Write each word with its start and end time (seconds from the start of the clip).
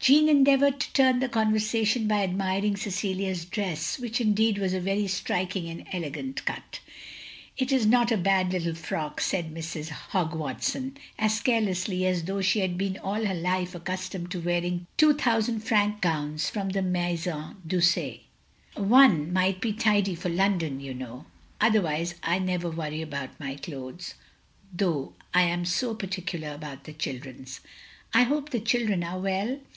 Jeanne 0.00 0.28
endeavoured 0.28 0.80
to 0.80 0.92
turn 0.92 1.20
the 1.20 1.28
conversation 1.28 2.08
by 2.08 2.22
admiring 2.22 2.76
Cecilia's 2.76 3.44
dress, 3.44 3.98
which 3.98 4.20
indeed 4.20 4.56
was 4.56 4.72
of 4.72 4.82
a 4.82 4.84
very 4.84 5.06
striking 5.06 5.68
and 5.68 5.84
elegant 5.92 6.44
cut. 6.46 6.80
"It 7.58 7.70
is 7.70 7.84
not 7.84 8.10
a 8.10 8.16
bad 8.16 8.50
little 8.52 8.74
frock," 8.74 9.20
said 9.20 9.54
Mrs. 9.54 9.90
Hogg 9.90 10.34
Watson, 10.34 10.96
as 11.18 11.38
carelessly 11.40 12.06
as 12.06 12.24
though 12.24 12.40
she 12.40 12.60
had 12.60 12.78
been 12.78 12.96
all 12.98 13.24
her 13.26 13.34
life 13.34 13.74
accustomed 13.74 14.30
to 14.30 14.40
wearing 14.40 14.86
two 14.96 15.14
thousand 15.14 15.60
franc 15.60 16.00
gowns 16.00 16.48
from 16.48 16.70
the 16.70 16.82
Maison 16.82 17.56
Doucet, 17.66 18.22
"one 18.76 19.32
must 19.32 19.60
be 19.60 19.72
tidy 19.74 20.14
for 20.14 20.30
London, 20.30 20.80
you 20.80 20.94
know. 20.94 21.26
Otherwise 21.60 22.14
I 22.22 22.38
never 22.38 22.70
worry 22.70 23.02
about 23.02 23.38
my 23.38 23.56
clothes, 23.56 24.14
though 24.72 25.12
I 25.34 25.42
am 25.42 25.64
so 25.64 25.94
particular 25.94 26.52
about 26.54 26.84
the 26.84 26.92
children's. 26.94 27.60
""I 28.14 28.22
hope 28.22 28.50
the 28.50 28.60
children 28.60 29.04
are 29.04 29.18
well?" 29.20 29.58